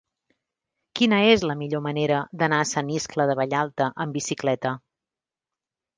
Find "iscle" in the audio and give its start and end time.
2.97-3.29